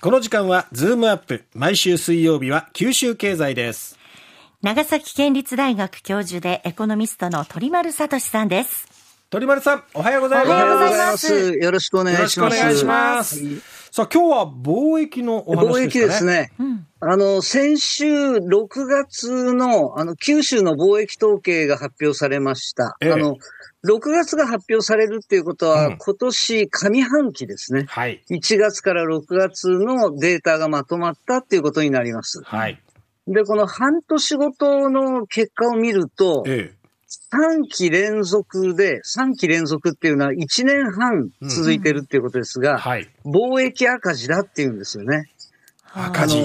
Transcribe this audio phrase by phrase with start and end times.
[0.00, 3.98] この時間はズームアップ毎週水曜日は九州経済です。
[4.62, 8.97] 長崎県立大学教授でエコノミストの鳥丸聡さんです。
[9.30, 16.52] 鳥丸さんおはようございますおはようございますよろしくお願いしますよろしくお願いしますさあ今日は貿易のお話ですか、ね、貿易ですね。
[16.58, 22.96] うんあの、先週6月の、あの、九州の貿易統計が発表されました。
[23.00, 23.36] ええ、あの、
[23.86, 27.84] 6月が発表されるっていうことは、うん、今年上半期ですね。
[27.88, 28.24] はい。
[28.32, 32.42] 1月から6月のデータがまとまったっていうことになります。
[32.42, 32.82] はい。
[33.28, 36.77] で、この半年ごとの結果を見ると、ええ、
[37.32, 45.30] 3期連続で、3期連続っていうのは1年半続いてるっていうことですが、うんはい、貿易赤字だっていうんですよね。
[45.92, 46.38] 赤字。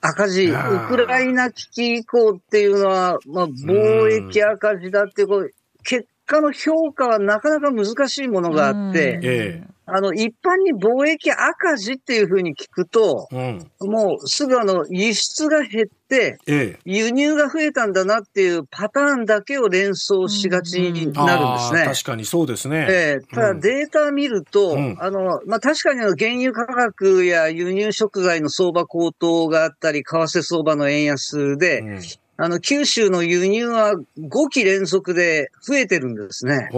[0.00, 0.46] 赤字。
[0.46, 0.54] ウ
[0.88, 5.50] クライナ危機以降っていうのは、まあ、貿易赤字だってこう、
[5.84, 16.38] 結果の評価はなかなか難しいものがあって、あの、一般に貿易赤字っていうふうに聞くと、うん、もうすぐあの、輸出が減って、
[16.84, 21.84] 輸入が増えたんだなっていうパターンだけを連想しがちになるんですね。
[21.84, 22.86] 確かにそうですね。
[22.88, 32.00] えー、ただデータ見ると、うん、あの、まあ、確かにあの、原油価格や輸入食材の相場高騰があったり、為替相場の円安で、うん。
[32.38, 36.70] あの、九州の輸入は5期連続で増えてるんですね。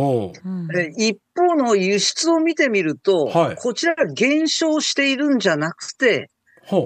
[0.99, 6.31] 一方の輸出を見てみると、はい、こちら減少しているんじゃなくて、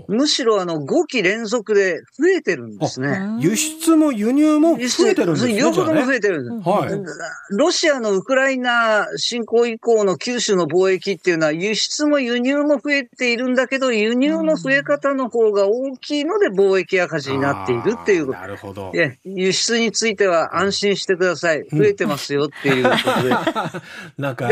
[0.09, 3.21] むしろあの5期連続で増えてるんですね。
[3.41, 5.57] 輸出も輸入も増えてるんですね。
[5.57, 7.57] 両方とも増えてるんです、はい。
[7.57, 18.39] ロシアのウクライナ侵攻以降の九州の貿易っていうのは輸出も輸入も増えているんだけど、輸入の増え方の方が大きいので貿易赤字になっているっていうこと。
[18.39, 18.93] なるほど。
[19.25, 21.67] 輸出については安心してください。
[21.71, 23.35] 増えてますよっていうことで。
[24.19, 24.49] なんか、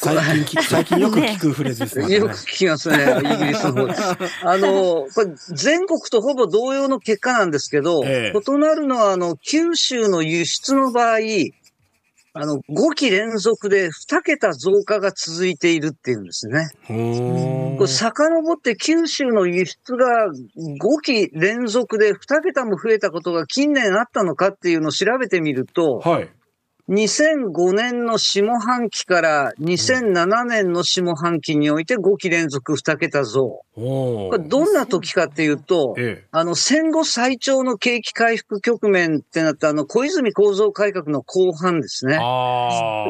[0.00, 2.14] 最近、最近よく聞くフレーズですね。
[2.14, 3.94] よく聞きますね、イギリスの方で。
[4.44, 11.18] あの、これ全国とほぼ同様の結果なんですけど、ええ、異なるのは、あの、九州の輸出の場合、
[12.32, 16.68] あの、5期連続で2桁増加が続いているっていうんですね。
[16.86, 26.30] これ遡って九州の輸出が5期連続で2桁も増えたことが近年あったのかっていうのを調べてみると、はい、
[26.88, 33.60] 2005年の下半期から2007年の下半期において5期連続2桁増。
[33.74, 42.18] これどんな時かっていうと、ええ、あの戦後最長の景気回復局面ってなったあの小泉構造改革の後半ですね。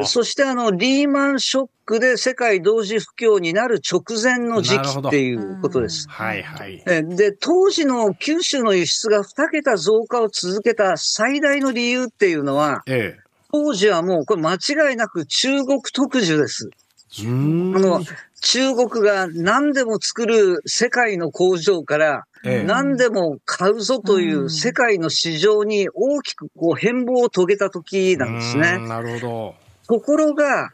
[0.03, 6.05] そしてあのリーマンショックで世界同時不況になる直前の時期っていうことです。
[6.09, 6.83] はいはい。
[7.15, 16.69] で、当時の九州の輸出が2桁増加を続けた最大の理由っていうのは、ええ当時はもうこれ間違いなく中国特需です。
[17.17, 18.03] あの、
[18.41, 28.77] 中国が何でも作る世界の工場から何でも買うぞという世界の市場に大きくこう変貌を遂げた時なんですね。
[28.87, 29.55] なるほど。
[29.87, 30.71] ところが、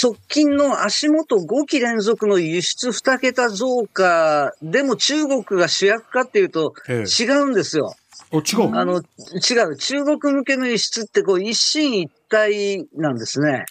[0.00, 7.94] 直近の足元5期連続の輸出2桁増加でも中国が主役かっていうと違うんですよ。
[8.38, 9.76] 違うあの、違う。
[9.76, 13.64] 中国向けの輸出ってこう一進一退なんですね。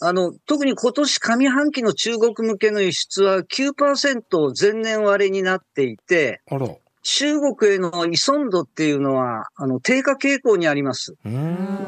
[0.00, 6.68] あの、特に今年上半期の中国向けの輸出は9%前年割れになっていて、あら。
[7.10, 11.14] 中国への依存度っていうのは、あの、低下傾向にあります。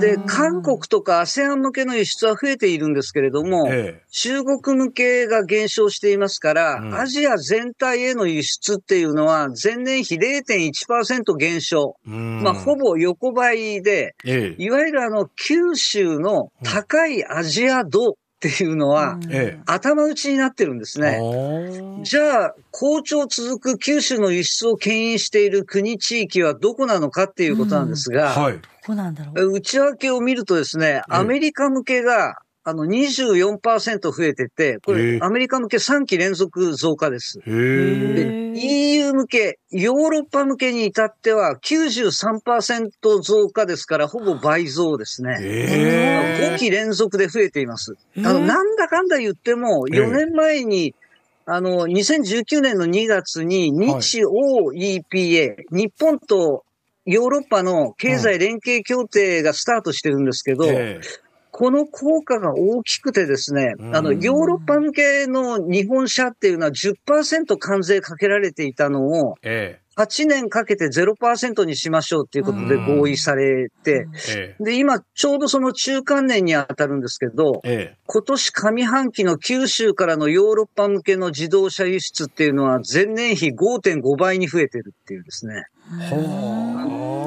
[0.01, 11.97] で、韓国とか ASEAN 向けの輸出は増えているんですけれども、ええ、中国向けが減少していますから、うん、アジア全体への輸出っていうのは、前年比0.1%減少。
[12.07, 19.19] まあ、ほぼ横ばいで、え、いわゆるあの、九州の高いアジア度っていうのは、
[19.67, 21.21] 頭打ちになってるんですね。
[22.03, 28.59] じゃあ、好調続く九州の輸出を牽引している国地域はどこなのかっていうことなんですが、はい、
[29.37, 32.37] 内訳を見るとですね、アメリカ向けが
[32.71, 37.41] あの24%増えてて、これアメリカ向け3期連続増加です。
[37.45, 42.91] で EU 向け、ヨーロッパ向けに至っては93%
[43.23, 45.37] 増加ですから、ほぼ倍増ですね。
[46.55, 47.97] 5期連続で増えています。
[48.19, 50.95] あの、なんだかんだ言っても、4年前に、
[51.47, 56.65] あの、2019年の2月に日欧 EPA、日本と
[57.05, 60.67] ヨーロッパの経済連携協定がスタートしてるんですけど、
[61.61, 74.07] この効果が大きくてですね、あの、ヨーロッパ向けの日本車っていうのは10%関税かけられていたのを、ええ、8年かけて0%にしましょうっていうことで合意されて、
[74.59, 77.61] で、今、ちょうどその中間年に当たるんですけど、
[78.07, 85.67] 今年上半期の九州からのヨーロッパ向けの自動車輸出っていうのは前年比5.5倍に増えてるっていうですね。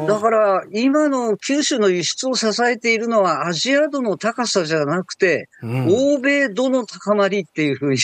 [0.08, 8.00] だから、今の九州の輸出を支えているのは、アジア度の高さじゃなくて、うん、欧米度の高まりっていうふうに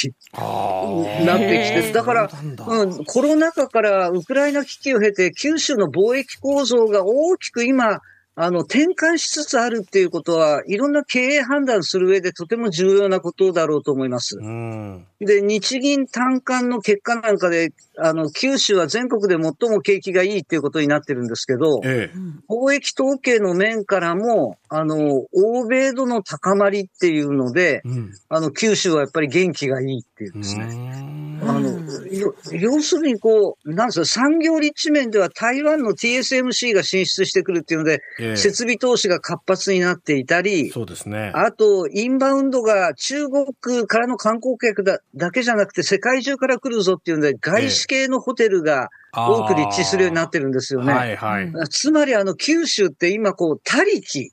[1.25, 2.29] なってきて、だから、
[2.67, 8.01] うん、コロナ禍からウクライナ危機を経て、九州の貿易構造が大きく今、
[8.41, 14.37] あの、転換しつつあるっていうことは、いろんな経営判断する上でとても重要なことだろうと思います。
[15.19, 31.28] で、日銀単管の結果なんかで、あの、九州は全国で最も景気がいいっていうことになってるんですけど、ええ、貿易統計の面からも、あの、欧米度の高まりっていうので、うん、あの、九州はやっぱり元気がいいっていうですね。
[31.41, 31.79] あの、
[32.51, 41.31] 要するにこう、なんですか、産業立地面では台湾の TSMC が進出してくるっていうので、え、設備投資が活発になっていたり、そうですね。
[41.35, 43.45] あと、インバウンドが中国
[43.87, 50.93] からの観光客だだけじゃなくて世界中から来るぞっていうので、外資系のホテルが多く立地するようになってるんですよね。
[50.93, 51.51] はいはい。
[51.69, 54.31] つまりあの九州って今こう、他力、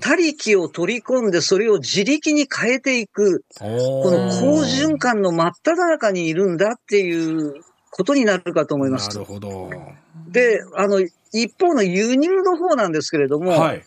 [0.00, 3.64] 他力を取り込んで、それを自力に変えていく、こ
[4.10, 9.08] の好循環の真っ只中にいるんだっていうことになるかと思います。
[9.08, 9.70] なるほど。
[10.28, 11.00] で、あの、
[11.32, 13.84] 一方の輸入の方なんですけれども、はい、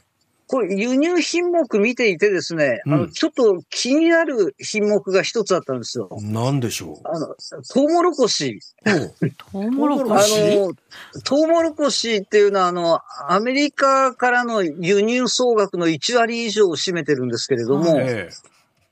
[0.51, 6.09] これ輸入品目見ていてですね、うん、あの、ちょっと気になる品目が一つあったんですよ。
[6.23, 7.07] 何でしょう？
[7.07, 7.27] あの、
[7.71, 8.59] トウモロコシ。
[9.37, 10.33] トウモロコシ？
[10.33, 10.73] あの、
[11.23, 12.99] トウモロコシっていうのは、あの、
[13.29, 17.99] アメリカからの輸入総額の1割以上を占めてるんですけれども、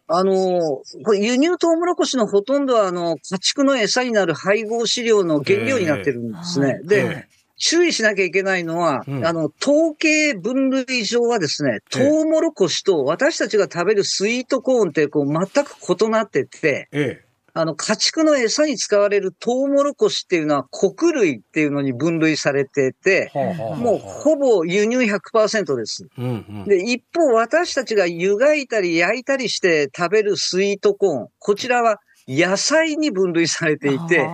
[0.10, 6.82] あの、これ輸入トウモロコシのほとんどは、あの、家畜の餌になる配合飼料の原料になってるんですね。
[6.84, 7.28] で、
[7.58, 15.76] 注意しなきゃいけないのは、うん、あの、統計分類上はですね、トウモロコシと私たちが食べるスイートコーンってこう全く
[16.06, 17.28] 異なってて、ええ、
[17.60, 26.66] あの、家畜の餌に使われるトウモロコシっていうのは穀類っていうのに分類されてて、もうほぼ輸入100%です、うんうん。
[26.66, 34.28] で、一方私たちが湯がいたり焼いたりして食べるスイートコーン、こちらは野菜に分類されていて、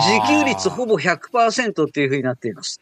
[0.00, 2.80] 自給率ほぼ100%っていうふうになっています。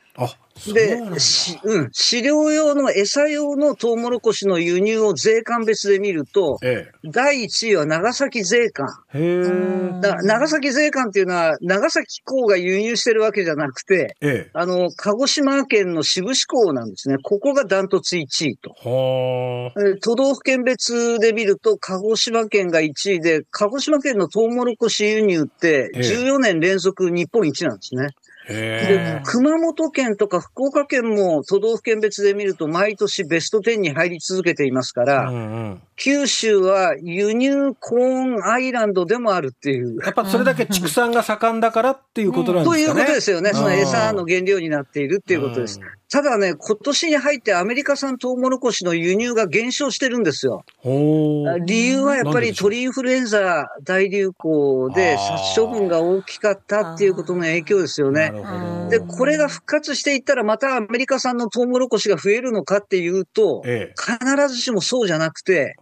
[0.73, 8.88] で、し、うん、飼料用の餌用のトウモロコシの輸入を税関別で見ると、ええ、第1位は長崎税関。
[9.12, 17.17] 長崎税関っていうのは、長崎港が輸入してるわけじゃなくて、ええ、あの、鹿児島県の志布志港なんですね。
[17.23, 18.75] ここがダントツ1位と。
[20.00, 28.09] 都道府県別で見ると、鹿児島県が1位で、鹿児島県のトウモロコシ輸入って14年連続日本一なんですね。
[28.49, 35.39] で、熊本県とか福岡県も都道府県別で見ると毎年ベスト10に入り続けていますから、うんう
[35.75, 39.99] ん、九州は輸入コーンアイランドでもあるっていう。
[40.05, 42.85] やっぱそれだけ畜産が盛んだからっていうことなんですかね。
[42.85, 43.51] ということですよね。
[43.53, 45.81] その餌の原料になっているっていうことです。
[46.09, 50.65] ただね、今年に入ってアメリカ産トウモロコシの輸入が減少してるんですよ。
[50.85, 58.33] 理由はやっぱり鳥インフルエンザ大流行で殺処分が大きかったっていうことの影響ですよね。
[58.89, 65.75] で、これが復活していったらまたアメリカ産のトウモロコシが増えるのかっていうと、ええ、必ずしもそうじゃなくて、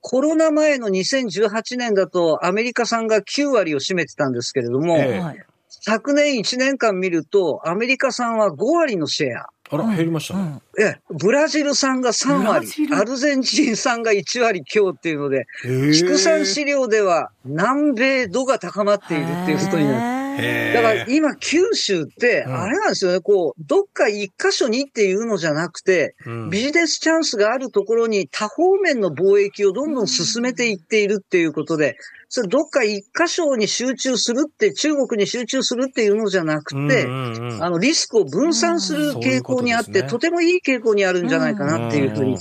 [0.00, 5.22] コロナ前の2018年だとアメリカ産が9割を占めてたんですけれども、え、
[5.68, 9.48] 昨年1年間見るとアメリカ産は5割のシェア。
[9.68, 10.60] あら、減りましたね。
[10.78, 15.46] ええ、ブラジル産が3割、アルゼンチン産が1割強っていうので、
[15.92, 20.15] 畜産飼料では南米度が高まっているっていうことになる。
[20.36, 26.14] だから今九州って、あれなんですよね、こう、どっか一箇所にっていうのじゃなくて、
[26.50, 31.96] ビジネスチャンスがあるところに多方面の貿易をどんどん進めていっているっていうことで、
[32.28, 42.36] それどっか一箇所に集中するって、中国に集中するっていうのじゃなくて、あの、リスクを分散する傾向にあって、とてもいい傾向にあるんじゃないかなっていうふうに、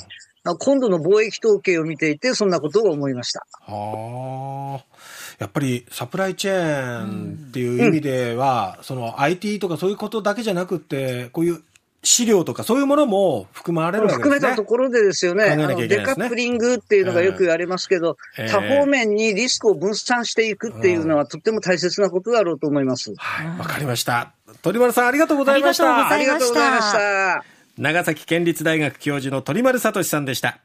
[0.59, 3.45] 今度の貿易統計を見ていて、そんなことを思いました。
[3.61, 4.94] はあ。
[5.37, 11.61] やっぱりサプライチェーンっていう意味では、うん、その IT とかそういうことだけじゃなくて、こういう
[12.05, 14.35] 資料とかそういうものも含まれるわけですね。
[14.35, 15.55] 含めたところでですよね。
[15.55, 23.13] ねデカップリングっていうのがよく言われますけど、えー、多方面にリスクを分散していくっていうのはとっても大切なことだろうと思います。
[23.17, 24.31] はい、わかりました。
[24.61, 26.07] 鳥丸さんありがとうございました。
[26.07, 27.43] ありがとうございました。
[27.77, 30.59] 長崎県立大学教授の鳥丸聡さんでした。